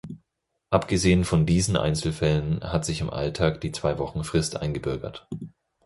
[0.71, 5.27] Abgesehen von diesen Einzelfällen hat sich im Alltag die zwei-Wochen-Frist eingebürgert.